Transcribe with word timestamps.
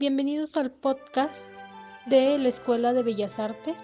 Bienvenidos 0.00 0.56
al 0.56 0.70
podcast 0.70 1.48
de 2.06 2.38
la 2.38 2.48
Escuela 2.48 2.92
de 2.92 3.02
Bellas 3.02 3.40
Artes. 3.40 3.82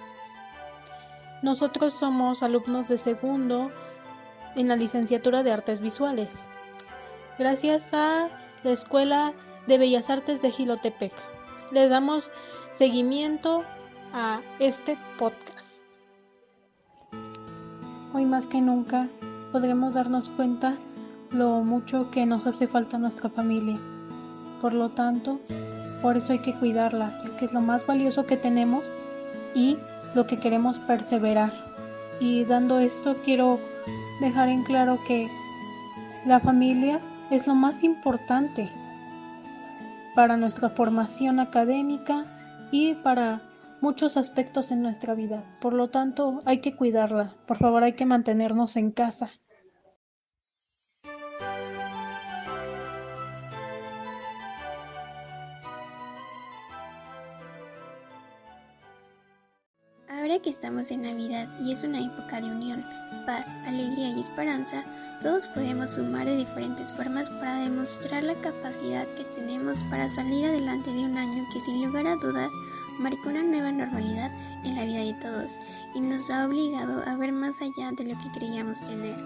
Nosotros 1.43 1.93
somos 1.93 2.45
alumnos 2.45 2.87
de 2.87 2.99
segundo 2.99 3.73
en 4.55 4.69
la 4.69 4.77
licenciatura 4.77 5.43
de 5.43 5.51
Artes 5.51 5.81
Visuales, 5.81 6.49
gracias 7.37 7.93
a 7.95 8.29
la 8.63 8.71
Escuela 8.71 9.33
de 9.67 9.77
Bellas 9.77 10.09
Artes 10.09 10.41
de 10.41 10.53
Gilotepec. 10.53 11.13
Le 11.73 11.89
damos 11.89 12.31
seguimiento 12.71 13.65
a 14.13 14.41
este 14.61 14.97
podcast. 15.19 15.83
Hoy 18.13 18.25
más 18.25 18.47
que 18.47 18.61
nunca 18.61 19.09
podremos 19.51 19.95
darnos 19.95 20.29
cuenta 20.29 20.77
lo 21.33 21.65
mucho 21.65 22.09
que 22.13 22.25
nos 22.25 22.47
hace 22.47 22.69
falta 22.69 22.99
nuestra 22.99 23.29
familia. 23.31 23.81
Por 24.61 24.75
lo 24.75 24.91
tanto, 24.91 25.41
por 26.05 26.19
eso 26.19 26.35
hay 26.35 26.41
que 26.41 26.53
cuidarla, 26.53 27.19
ya 27.25 27.35
que 27.35 27.47
es 27.47 27.55
lo 27.55 27.63
más 27.63 27.87
valioso 27.87 28.27
que 28.27 28.37
tenemos 28.37 28.95
y 29.55 29.79
lo 30.15 30.27
que 30.27 30.39
queremos 30.39 30.79
perseverar. 30.79 31.51
Y 32.21 32.45
dando 32.45 32.79
esto 32.79 33.17
quiero 33.25 33.59
dejar 34.21 34.51
en 34.51 34.65
claro 34.65 34.99
que 35.07 35.31
la 36.27 36.41
familia 36.41 37.01
es 37.31 37.47
lo 37.47 37.55
más 37.55 37.83
importante 37.83 38.69
para 40.15 40.37
nuestra 40.37 40.69
formación 40.69 41.41
académica 41.41 42.27
y 42.71 42.97
para 42.97 43.41
muchos 43.81 44.19
aspectos 44.19 44.73
en 44.73 44.83
nuestra 44.83 45.15
vida. 45.15 45.43
Por 45.59 45.73
lo 45.73 45.89
tanto, 45.89 46.43
hay 46.45 46.59
que 46.59 46.77
cuidarla. 46.77 47.33
Por 47.47 47.57
favor, 47.57 47.83
hay 47.83 47.95
que 47.95 48.05
mantenernos 48.05 48.77
en 48.77 48.91
casa. 48.91 49.31
Que 60.43 60.51
estamos 60.51 60.91
en 60.91 61.03
Navidad 61.03 61.49
y 61.61 61.71
es 61.71 61.85
una 61.85 62.05
época 62.05 62.41
de 62.41 62.51
unión, 62.51 62.85
paz, 63.25 63.47
alegría 63.67 64.11
y 64.11 64.21
esperanza, 64.21 64.85
todos 65.23 65.47
podemos 65.47 65.95
sumar 65.95 66.27
de 66.27 66.37
diferentes 66.37 66.93
formas 66.93 67.31
para 67.31 67.61
demostrar 67.61 68.25
la 68.25 68.35
capacidad 68.41 69.07
que 69.15 69.25
tenemos 69.37 69.79
para 69.85 70.09
salir 70.09 70.45
adelante 70.45 70.93
de 70.93 71.05
un 71.05 71.17
año 71.17 71.47
que 71.53 71.61
sin 71.61 71.87
lugar 71.87 72.09
a 72.09 72.17
dudas 72.17 72.51
marcó 72.99 73.29
una 73.29 73.45
nueva 73.45 73.71
normalidad 73.71 74.33
en 74.65 74.75
la 74.75 74.85
vida 74.85 75.05
de 75.05 75.15
todos 75.15 75.59
y 75.95 76.01
nos 76.01 76.29
ha 76.31 76.47
obligado 76.47 77.03
a 77.07 77.17
ver 77.17 77.31
más 77.31 77.63
allá 77.63 77.93
de 77.93 78.05
lo 78.05 78.19
que 78.19 78.31
creíamos 78.37 78.81
tener. 78.81 79.17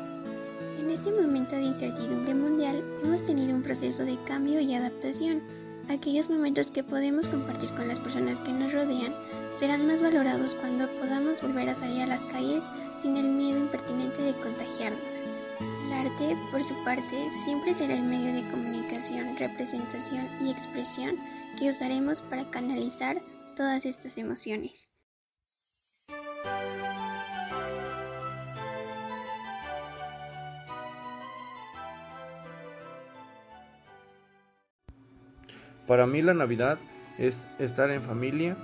En 0.79 0.91
este 0.91 1.11
momento 1.11 1.56
de 1.56 1.62
incertidumbre 1.62 2.34
mundial 2.34 2.84
hemos 3.03 3.25
tenido 3.25 3.56
un 3.56 3.62
proceso 3.62 4.05
de 4.05 4.19
cambio 4.25 4.61
y 4.61 4.75
adaptación. 4.75 5.42
Aquellos 5.89 6.28
momentos 6.28 6.70
que 6.70 6.84
podemos 6.84 7.31
compartir 7.31 7.70
con 7.70 7.89
las 7.89 7.98
personas 7.98 8.41
que 8.41 8.53
nos 8.53 8.75
rodean 8.75 9.14
serán 9.53 9.86
más 9.86 10.03
valorados 10.03 10.55
cuando 10.55 10.86
podamos 10.97 11.41
volver 11.41 11.70
a 11.70 11.75
salir 11.75 12.03
a 12.03 12.06
las 12.06 12.20
calles 12.22 12.62
sin 12.97 13.17
el 13.17 13.28
miedo 13.28 13.58
impertinente 13.58 14.20
de 14.20 14.34
contagiarnos. 14.34 15.20
El 15.86 15.92
arte, 15.95 16.36
por 16.50 16.62
su 16.62 16.75
parte, 16.84 17.30
siempre 17.42 17.72
será 17.72 17.95
el 17.95 18.03
medio 18.03 18.34
de 18.34 18.47
comunicación, 18.50 19.36
representación 19.39 20.28
y 20.42 20.50
expresión 20.50 21.17
que 21.58 21.70
usaremos 21.70 22.20
para 22.20 22.50
canalizar 22.50 23.23
todas 23.56 23.86
estas 23.86 24.19
emociones. 24.19 24.91
Para 35.89 36.06
mí 36.06 36.20
la 36.20 36.34
Navidad 36.34 36.78
es 37.17 37.47
estar 37.58 37.91
en 37.91 38.03
familia, 38.03 38.58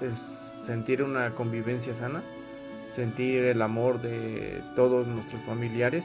es 0.00 0.18
sentir 0.64 1.02
una 1.02 1.34
convivencia 1.34 1.92
sana, 1.92 2.22
sentir 2.90 3.44
el 3.44 3.60
amor 3.60 4.00
de 4.00 4.62
todos 4.74 5.06
nuestros 5.06 5.42
familiares, 5.42 6.04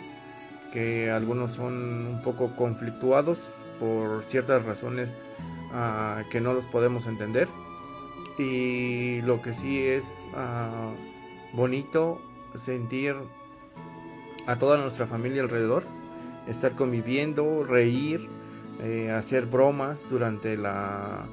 que 0.73 1.09
algunos 1.09 1.53
son 1.53 1.73
un 2.07 2.21
poco 2.21 2.57
conflictuados 2.57 3.39
por 3.79 4.25
ciertas 4.25 4.65
razones 4.65 5.09
uh, 5.71 6.29
que 6.29 6.41
no 6.41 6.53
los 6.53 6.65
podemos 6.65 7.07
entender. 7.07 7.47
Y 8.37 9.21
lo 9.21 9.41
que 9.41 9.53
sí 9.53 9.81
es 9.81 10.03
uh, 10.33 11.55
bonito 11.55 12.21
sentir 12.65 13.15
a 14.45 14.57
toda 14.57 14.77
nuestra 14.77 15.07
familia 15.07 15.41
alrededor, 15.41 15.85
estar 16.47 16.73
conviviendo, 16.73 17.63
reír, 17.63 18.27
eh, 18.81 19.11
hacer 19.11 19.45
bromas 19.45 19.99
durante 20.09 20.57
la 20.57 21.25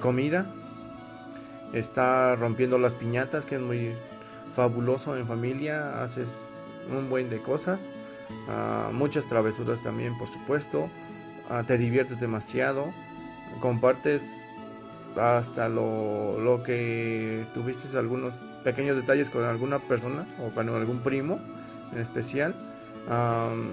comida. 0.00 0.46
Está 1.72 2.36
rompiendo 2.36 2.78
las 2.78 2.94
piñatas, 2.94 3.44
que 3.44 3.56
es 3.56 3.60
muy 3.60 3.92
fabuloso 4.54 5.16
en 5.16 5.26
familia, 5.26 6.02
haces 6.02 6.28
un 6.90 7.10
buen 7.10 7.28
de 7.30 7.40
cosas, 7.40 7.80
uh, 8.48 8.92
muchas 8.92 9.24
travesuras 9.26 9.82
también, 9.82 10.16
por 10.16 10.28
supuesto, 10.28 10.88
uh, 11.50 11.64
te 11.66 11.76
diviertes 11.76 12.20
demasiado, 12.20 12.92
compartes 13.60 14.22
hasta 15.16 15.68
lo, 15.68 16.38
lo, 16.40 16.62
que 16.62 17.44
tuviste 17.54 17.96
algunos 17.96 18.34
pequeños 18.64 18.96
detalles 18.96 19.30
con 19.30 19.44
alguna 19.44 19.78
persona 19.78 20.26
o 20.40 20.54
con 20.54 20.68
algún 20.68 20.98
primo 21.00 21.38
en 21.92 22.00
especial, 22.00 22.54
um, 23.08 23.70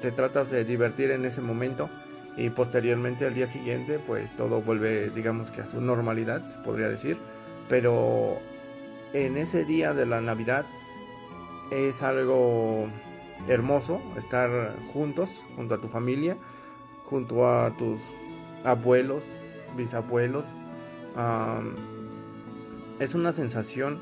te 0.00 0.12
tratas 0.12 0.50
de 0.50 0.64
divertir 0.64 1.10
en 1.10 1.24
ese 1.24 1.40
momento 1.40 1.88
y 2.36 2.50
posteriormente 2.50 3.26
al 3.26 3.34
día 3.34 3.46
siguiente 3.46 4.00
pues 4.06 4.30
todo 4.36 4.60
vuelve 4.60 5.10
digamos 5.10 5.50
que 5.50 5.62
a 5.62 5.66
su 5.66 5.80
normalidad 5.80 6.42
se 6.48 6.58
podría 6.58 6.88
decir 6.88 7.16
pero 7.68 8.38
en 9.12 9.36
ese 9.36 9.64
día 9.64 9.94
de 9.94 10.06
la 10.06 10.20
Navidad 10.20 10.66
es 11.70 12.02
algo 12.02 12.88
hermoso 13.48 14.00
estar 14.16 14.74
juntos, 14.92 15.30
junto 15.56 15.74
a 15.74 15.78
tu 15.78 15.88
familia, 15.88 16.36
junto 17.04 17.48
a 17.48 17.70
tus 17.76 18.00
abuelos, 18.64 19.22
bisabuelos. 19.76 20.46
es 22.98 23.14
una 23.14 23.32
sensación 23.32 24.00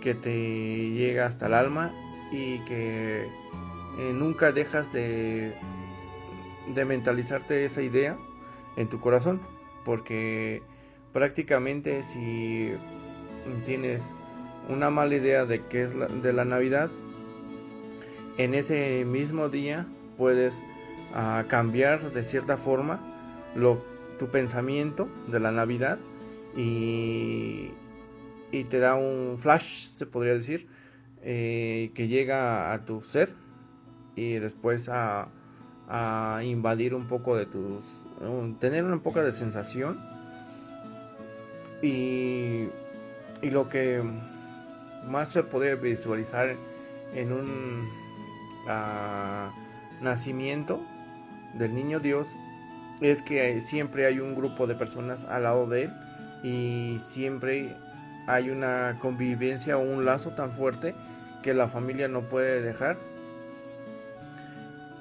que 0.00 0.14
te 0.14 0.90
llega 0.90 1.26
hasta 1.26 1.46
el 1.46 1.54
alma 1.54 1.92
y 2.30 2.58
que 2.60 3.22
eh, 3.98 4.12
nunca 4.14 4.52
dejas 4.52 4.92
de, 4.92 5.54
de 6.68 6.84
mentalizarte 6.84 7.64
esa 7.64 7.82
idea 7.82 8.16
en 8.76 8.88
tu 8.88 9.00
corazón, 9.00 9.40
porque 9.84 10.62
prácticamente 11.12 12.02
si 12.02 12.72
tienes 13.64 14.02
una 14.68 14.90
mala 14.90 15.14
idea 15.14 15.44
de 15.44 15.64
qué 15.66 15.82
es 15.82 15.94
la, 15.94 16.06
de 16.06 16.32
la 16.32 16.44
Navidad, 16.44 16.90
en 18.38 18.54
ese 18.54 19.04
mismo 19.04 19.48
día 19.48 19.86
puedes 20.16 20.62
uh, 21.14 21.46
cambiar 21.48 22.12
de 22.12 22.22
cierta 22.22 22.56
forma 22.56 23.00
lo, 23.54 23.82
tu 24.18 24.28
pensamiento 24.28 25.08
de 25.28 25.40
la 25.40 25.50
Navidad 25.50 25.98
y, 26.56 27.70
y 28.50 28.64
te 28.64 28.78
da 28.78 28.94
un 28.94 29.36
flash, 29.38 29.88
se 29.96 30.06
podría 30.06 30.34
decir, 30.34 30.66
eh, 31.22 31.90
que 31.94 32.08
llega 32.08 32.72
a 32.72 32.82
tu 32.82 33.02
ser 33.02 33.34
y 34.16 34.34
después 34.34 34.88
a, 34.88 35.28
a 35.94 36.40
invadir 36.42 36.94
un 36.94 37.06
poco 37.06 37.36
de 37.36 37.46
tus... 37.46 37.84
tener 38.58 38.84
una 38.84 38.98
poca 38.98 39.22
de 39.22 39.32
sensación 39.32 40.00
y 41.82 42.68
y 43.42 43.50
lo 43.50 43.68
que 43.68 44.00
más 45.06 45.30
se 45.30 45.42
puede 45.42 45.74
visualizar 45.74 46.54
en 47.12 47.32
un 47.32 47.88
uh, 48.66 50.02
nacimiento 50.02 50.80
del 51.54 51.74
niño 51.74 51.98
Dios 51.98 52.28
es 53.00 53.20
que 53.20 53.60
siempre 53.60 54.06
hay 54.06 54.20
un 54.20 54.36
grupo 54.36 54.66
de 54.68 54.76
personas 54.76 55.24
al 55.24 55.42
lado 55.42 55.66
de 55.66 55.84
él 55.84 55.90
y 56.44 57.00
siempre 57.08 57.76
hay 58.28 58.50
una 58.50 58.96
convivencia 59.00 59.76
o 59.76 59.80
un 59.80 60.04
lazo 60.04 60.30
tan 60.30 60.52
fuerte 60.52 60.94
que 61.42 61.52
la 61.52 61.66
familia 61.68 62.06
no 62.06 62.22
puede 62.22 62.62
dejar. 62.62 62.96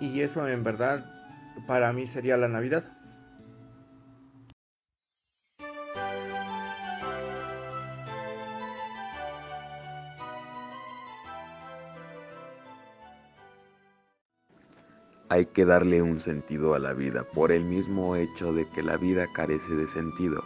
Y 0.01 0.21
eso 0.21 0.47
en 0.47 0.63
verdad 0.63 1.05
para 1.67 1.93
mí 1.93 2.07
sería 2.07 2.35
la 2.35 2.47
Navidad. 2.47 2.83
Hay 15.29 15.45
que 15.45 15.65
darle 15.65 16.01
un 16.01 16.19
sentido 16.19 16.73
a 16.73 16.79
la 16.79 16.93
vida 16.93 17.23
por 17.23 17.51
el 17.51 17.63
mismo 17.63 18.15
hecho 18.15 18.51
de 18.51 18.67
que 18.69 18.81
la 18.81 18.97
vida 18.97 19.27
carece 19.33 19.75
de 19.75 19.87
sentido. 19.87 20.43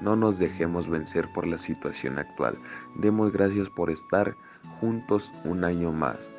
No 0.00 0.14
nos 0.14 0.38
dejemos 0.38 0.88
vencer 0.88 1.26
por 1.34 1.48
la 1.48 1.58
situación 1.58 2.18
actual. 2.18 2.56
Demos 2.94 3.32
gracias 3.32 3.68
por 3.70 3.90
estar 3.90 4.34
juntos 4.80 5.30
un 5.44 5.64
año 5.64 5.92
más. 5.92 6.33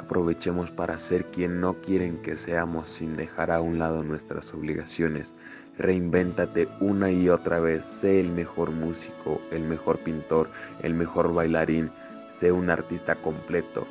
Aprovechemos 0.00 0.70
para 0.70 0.98
ser 0.98 1.26
quien 1.26 1.60
no 1.60 1.74
quieren 1.74 2.22
que 2.22 2.34
seamos 2.34 2.88
sin 2.88 3.16
dejar 3.16 3.50
a 3.50 3.60
un 3.60 3.78
lado 3.78 4.02
nuestras 4.02 4.54
obligaciones. 4.54 5.30
Reinvéntate 5.76 6.68
una 6.80 7.10
y 7.10 7.28
otra 7.28 7.60
vez. 7.60 7.84
Sé 7.84 8.18
el 8.18 8.30
mejor 8.30 8.70
músico, 8.70 9.42
el 9.50 9.62
mejor 9.62 9.98
pintor, 9.98 10.48
el 10.82 10.94
mejor 10.94 11.34
bailarín. 11.34 11.90
Sé 12.30 12.50
un 12.50 12.70
artista 12.70 13.14
completo. 13.16 13.86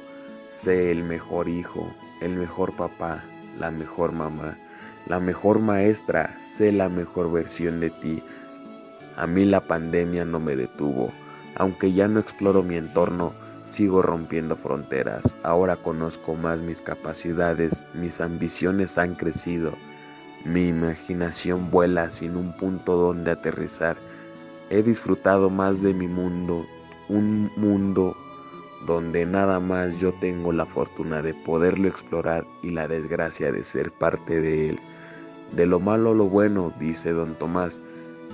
Sé 0.51 0.89
el 0.91 1.03
mejor 1.03 1.47
hijo, 1.47 1.87
el 2.21 2.33
mejor 2.35 2.75
papá, 2.75 3.23
la 3.59 3.69
mejor 3.69 4.11
mamá, 4.11 4.57
la 5.05 5.19
mejor 5.19 5.59
maestra. 5.59 6.35
Sé 6.57 6.71
la 6.71 6.89
mejor 6.89 7.31
versión 7.31 7.81
de 7.81 7.91
ti. 7.91 8.23
A 9.15 9.27
mí 9.27 9.45
la 9.45 9.59
pandemia 9.59 10.25
no 10.25 10.39
me 10.39 10.55
detuvo. 10.55 11.11
Aunque 11.55 11.93
ya 11.93 12.07
no 12.07 12.19
exploro 12.19 12.63
mi 12.63 12.77
entorno, 12.77 13.31
sigo 13.71 14.01
rompiendo 14.01 14.55
fronteras. 14.55 15.35
Ahora 15.43 15.77
conozco 15.77 16.35
más 16.35 16.59
mis 16.59 16.81
capacidades, 16.81 17.71
mis 17.93 18.19
ambiciones 18.19 18.97
han 18.97 19.15
crecido. 19.15 19.71
Mi 20.45 20.69
imaginación 20.69 21.69
vuela 21.69 22.11
sin 22.11 22.35
un 22.35 22.55
punto 22.57 22.95
donde 22.95 23.31
aterrizar. 23.31 23.97
He 24.69 24.83
disfrutado 24.83 25.49
más 25.49 25.81
de 25.81 25.93
mi 25.93 26.07
mundo, 26.07 26.65
un 27.07 27.51
mundo 27.55 28.15
donde 28.85 29.25
nada 29.25 29.59
más 29.59 29.97
yo 29.97 30.13
tengo 30.19 30.51
la 30.51 30.65
fortuna 30.65 31.21
de 31.21 31.33
poderlo 31.33 31.87
explorar 31.87 32.45
y 32.63 32.71
la 32.71 32.87
desgracia 32.87 33.51
de 33.51 33.63
ser 33.63 33.91
parte 33.91 34.39
de 34.39 34.69
él. 34.69 34.79
De 35.55 35.65
lo 35.65 35.79
malo 35.79 36.13
lo 36.13 36.25
bueno, 36.25 36.71
dice 36.79 37.11
don 37.11 37.35
Tomás, 37.35 37.79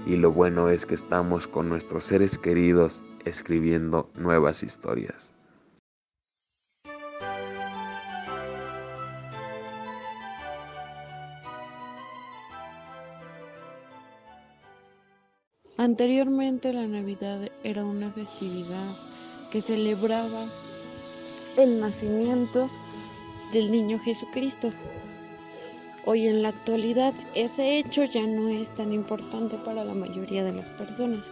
y 0.05 0.17
lo 0.17 0.31
bueno 0.31 0.69
es 0.69 0.85
que 0.85 0.95
estamos 0.95 1.47
con 1.47 1.69
nuestros 1.69 2.03
seres 2.03 2.37
queridos 2.37 3.03
escribiendo 3.25 4.09
nuevas 4.15 4.63
historias. 4.63 5.31
Anteriormente 15.77 16.71
la 16.71 16.87
Navidad 16.87 17.51
era 17.63 17.83
una 17.83 18.09
festividad 18.09 18.95
que 19.51 19.61
celebraba 19.61 20.45
el 21.57 21.81
nacimiento 21.81 22.69
del 23.51 23.69
niño 23.71 23.99
Jesucristo. 23.99 24.71
Hoy 26.05 26.27
en 26.27 26.43
la 26.43 26.49
actualidad 26.49 27.13
ese 27.35 27.77
hecho 27.77 28.05
ya 28.05 28.25
no 28.25 28.47
es 28.47 28.73
tan 28.73 28.93
importante 28.93 29.57
para 29.57 29.83
la 29.83 29.93
mayoría 29.93 30.43
de 30.43 30.53
las 30.53 30.69
personas, 30.71 31.31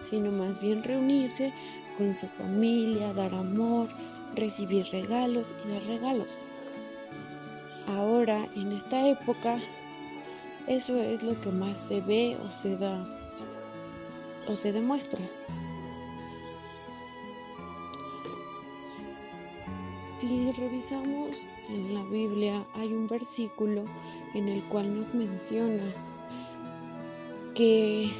sino 0.00 0.30
más 0.32 0.60
bien 0.60 0.82
reunirse 0.82 1.52
con 1.96 2.14
su 2.14 2.26
familia, 2.26 3.12
dar 3.12 3.34
amor, 3.34 3.88
recibir 4.34 4.86
regalos 4.86 5.54
y 5.64 5.72
dar 5.72 5.82
regalos. 5.84 6.38
Ahora, 7.86 8.46
en 8.54 8.72
esta 8.72 9.08
época, 9.08 9.58
eso 10.66 10.96
es 10.96 11.22
lo 11.22 11.40
que 11.40 11.50
más 11.50 11.78
se 11.78 12.00
ve 12.02 12.36
o 12.46 12.52
se 12.52 12.76
da 12.76 13.06
o 14.46 14.56
se 14.56 14.72
demuestra. 14.72 15.20
Si 20.18 20.50
revisamos 20.52 21.46
en 21.68 21.94
la 21.94 22.02
Biblia 22.04 22.66
hay 22.74 22.92
un 22.92 23.06
versículo 23.06 23.84
en 24.34 24.48
el 24.48 24.62
cual 24.64 24.94
nos 24.94 25.14
menciona 25.14 25.84
que, 27.54 28.10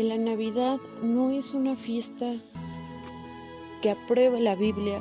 que 0.00 0.06
la 0.06 0.16
Navidad 0.16 0.80
no 1.02 1.30
es 1.30 1.52
una 1.52 1.76
fiesta 1.76 2.32
que 3.82 3.90
apruebe 3.90 4.40
la 4.40 4.54
Biblia 4.54 4.98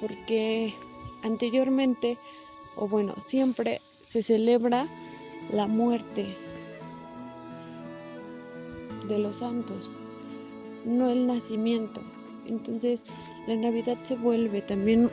porque 0.00 0.74
anteriormente 1.22 2.18
o 2.74 2.88
bueno 2.88 3.14
siempre 3.24 3.80
se 4.04 4.20
celebra 4.20 4.84
la 5.52 5.68
muerte 5.68 6.34
de 9.06 9.18
los 9.20 9.36
santos, 9.36 9.92
no 10.84 11.08
el 11.08 11.28
nacimiento. 11.28 12.00
Entonces 12.48 13.04
la 13.46 13.54
Navidad 13.54 13.96
se 14.02 14.16
vuelve 14.16 14.60
también 14.60 15.08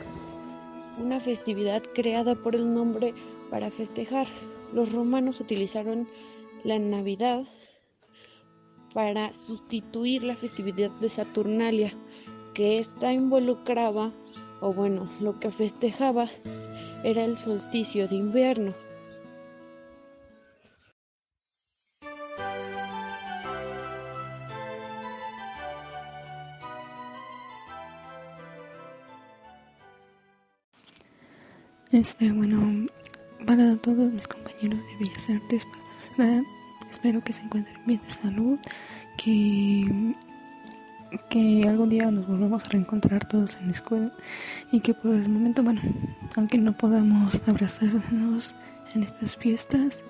una 1.00 1.20
festividad 1.20 1.84
creada 1.94 2.34
por 2.34 2.56
el 2.56 2.74
nombre 2.74 3.14
para 3.48 3.70
festejar. 3.70 4.26
Los 4.72 4.92
romanos 4.92 5.38
utilizaron 5.38 6.08
la 6.64 6.78
Navidad 6.78 7.44
para 8.94 9.32
sustituir 9.32 10.24
la 10.24 10.34
festividad 10.34 10.90
de 11.00 11.08
Saturnalia, 11.08 11.92
que 12.54 12.78
esta 12.78 13.12
involucraba, 13.12 14.12
o 14.60 14.72
bueno, 14.72 15.10
lo 15.20 15.38
que 15.38 15.50
festejaba 15.50 16.28
era 17.04 17.24
el 17.24 17.36
solsticio 17.36 18.08
de 18.08 18.16
invierno. 18.16 18.74
Este, 31.90 32.30
bueno, 32.30 32.86
para 33.46 33.76
todos 33.76 34.12
mis 34.12 34.28
compañeros 34.28 34.78
de 34.78 34.96
Bellas 35.00 35.30
Artes, 35.30 35.66
espero 36.90 37.22
que 37.22 37.32
se 37.32 37.42
encuentren 37.42 37.80
bien 37.86 38.00
de 38.00 38.10
salud, 38.10 38.58
que, 39.16 40.14
que 41.28 41.68
algún 41.68 41.88
día 41.88 42.10
nos 42.10 42.26
volvamos 42.26 42.64
a 42.64 42.68
reencontrar 42.68 43.26
todos 43.26 43.56
en 43.56 43.66
la 43.66 43.72
escuela 43.72 44.12
y 44.72 44.80
que 44.80 44.94
por 44.94 45.14
el 45.14 45.28
momento, 45.28 45.62
bueno, 45.62 45.80
aunque 46.36 46.58
no 46.58 46.72
podamos 46.72 47.40
abrazarnos 47.46 48.54
en 48.94 49.02
estas 49.02 49.36
fiestas, 49.36 50.00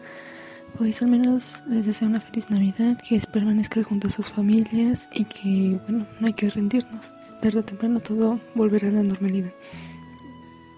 pues 0.76 1.02
al 1.02 1.08
menos 1.08 1.62
les 1.66 1.86
deseo 1.86 2.08
una 2.08 2.20
feliz 2.20 2.50
Navidad, 2.50 2.98
que 3.08 3.20
permanezcan 3.32 3.84
junto 3.84 4.08
a 4.08 4.10
sus 4.10 4.30
familias 4.30 5.08
y 5.12 5.24
que, 5.24 5.80
bueno, 5.88 6.06
no 6.20 6.26
hay 6.26 6.34
que 6.34 6.50
rendirnos. 6.50 7.12
Tarde 7.40 7.60
o 7.60 7.64
temprano 7.64 8.00
todo 8.00 8.40
volverá 8.54 8.88
a 8.88 8.92
la 8.92 9.02
normalidad. 9.02 9.52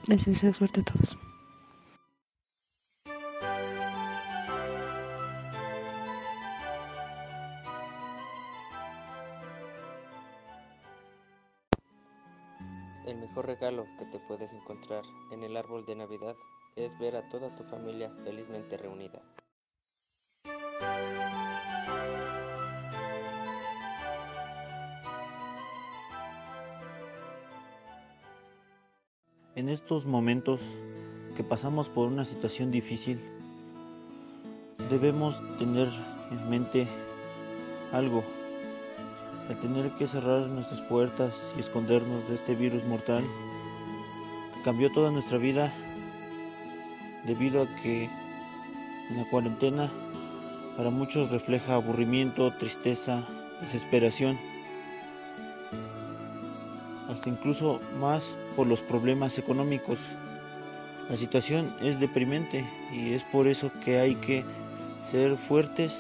Les 0.07 0.25
deseo 0.25 0.53
suerte 0.53 0.81
a 0.81 0.85
todos. 0.85 1.20
El 13.11 13.19
mejor 13.19 13.45
regalo 13.45 13.87
que 13.99 14.05
te 14.05 14.21
puedes 14.21 14.53
encontrar 14.53 15.03
en 15.33 15.43
el 15.43 15.57
árbol 15.57 15.85
de 15.85 15.97
Navidad 15.97 16.37
es 16.77 16.97
ver 17.01 17.17
a 17.17 17.29
toda 17.29 17.49
tu 17.57 17.65
familia 17.65 18.09
felizmente 18.23 18.77
reunida. 18.77 19.21
En 29.57 29.69
estos 29.69 30.07
momentos 30.07 30.61
que 31.37 31.43
pasamos 31.43 31.89
por 31.89 32.07
una 32.07 32.25
situación 32.25 32.71
difícil, 32.71 33.21
debemos 34.89 35.35
tener 35.59 35.89
en 36.31 36.49
mente 36.49 36.87
algo. 37.91 38.23
Al 39.51 39.57
tener 39.57 39.91
que 39.99 40.07
cerrar 40.07 40.47
nuestras 40.47 40.81
puertas 40.83 41.35
y 41.57 41.61
escondernos 41.61 42.29
de 42.29 42.37
este 42.37 42.55
virus 42.55 42.85
mortal, 42.85 43.25
cambió 44.63 44.93
toda 44.93 45.11
nuestra 45.11 45.39
vida 45.39 45.73
debido 47.27 47.63
a 47.65 47.83
que 47.83 48.09
la 49.17 49.29
cuarentena 49.29 49.91
para 50.77 50.91
muchos 50.91 51.33
refleja 51.33 51.75
aburrimiento, 51.75 52.53
tristeza, 52.61 53.25
desesperación 53.61 54.39
hasta 57.11 57.29
incluso 57.29 57.81
más 57.99 58.23
por 58.55 58.69
los 58.69 58.81
problemas 58.81 59.37
económicos. 59.37 59.99
La 61.11 61.17
situación 61.17 61.75
es 61.83 61.99
deprimente 61.99 62.65
y 62.93 63.15
es 63.15 63.25
por 63.25 63.49
eso 63.49 63.73
que 63.85 63.99
hay 63.99 64.15
que 64.15 64.45
ser 65.11 65.37
fuertes, 65.49 65.93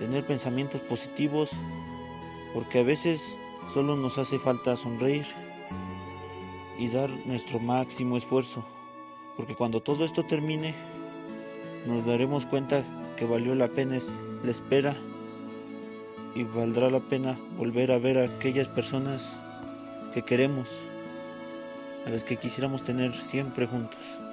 tener 0.00 0.26
pensamientos 0.26 0.80
positivos, 0.80 1.50
porque 2.54 2.78
a 2.78 2.82
veces 2.84 3.36
solo 3.74 3.96
nos 3.96 4.16
hace 4.16 4.38
falta 4.38 4.76
sonreír 4.76 5.26
y 6.78 6.88
dar 6.88 7.10
nuestro 7.26 7.58
máximo 7.58 8.16
esfuerzo, 8.16 8.64
porque 9.36 9.56
cuando 9.56 9.80
todo 9.80 10.04
esto 10.04 10.22
termine, 10.22 10.74
nos 11.86 12.06
daremos 12.06 12.46
cuenta 12.46 12.84
que 13.16 13.26
valió 13.26 13.54
la 13.54 13.68
pena 13.68 13.98
la 14.42 14.50
espera 14.50 14.96
y 16.34 16.44
valdrá 16.44 16.90
la 16.90 17.00
pena 17.00 17.38
volver 17.56 17.92
a 17.92 17.98
ver 17.98 18.18
a 18.18 18.24
aquellas 18.24 18.68
personas 18.68 19.22
que 20.12 20.22
queremos, 20.22 20.68
a 22.06 22.10
las 22.10 22.24
que 22.24 22.36
quisiéramos 22.36 22.84
tener 22.84 23.12
siempre 23.30 23.66
juntos. 23.66 24.23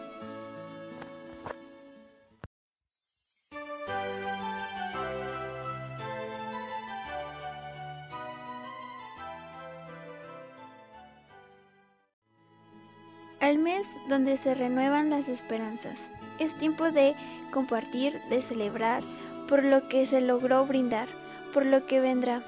Al 13.41 13.57
mes 13.57 13.87
donde 14.07 14.37
se 14.37 14.53
renuevan 14.53 15.09
las 15.09 15.27
esperanzas. 15.27 16.03
Es 16.39 16.55
tiempo 16.55 16.91
de 16.91 17.15
compartir, 17.51 18.21
de 18.29 18.41
celebrar 18.41 19.03
por 19.47 19.63
lo 19.63 19.89
que 19.89 20.05
se 20.05 20.21
logró 20.21 20.65
brindar, 20.65 21.07
por 21.53 21.65
lo 21.65 21.85
que 21.85 21.99
vendrá. 21.99 22.43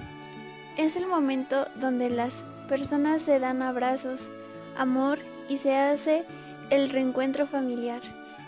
Es 0.77 0.95
el 0.95 1.07
momento 1.07 1.67
donde 1.75 2.09
las 2.09 2.45
personas 2.69 3.23
se 3.23 3.39
dan 3.39 3.61
abrazos, 3.61 4.31
amor 4.77 5.19
y 5.49 5.57
se 5.57 5.75
hace 5.75 6.25
el 6.69 6.89
reencuentro 6.89 7.45
familiar, 7.47 8.01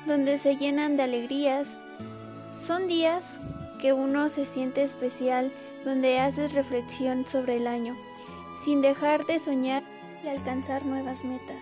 donde 0.06 0.38
se 0.38 0.56
llenan 0.56 0.98
de 0.98 1.04
alegrías. 1.04 1.78
Son 2.60 2.88
días 2.88 3.40
que 3.80 3.92
uno 3.92 4.30
se 4.30 4.46
siente 4.46 4.84
especial, 4.84 5.52
donde 5.84 6.20
haces 6.20 6.54
reflexión 6.54 7.26
sobre 7.26 7.58
el 7.58 7.68
año, 7.68 7.96
sin 8.64 8.82
dejar 8.82 9.26
de 9.26 9.40
soñar 9.40 9.84
y 10.24 10.28
alcanzar 10.28 10.86
nuevas 10.86 11.24
metas. 11.24 11.62